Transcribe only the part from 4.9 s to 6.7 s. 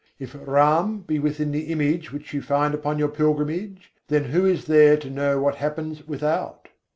to know what happens without?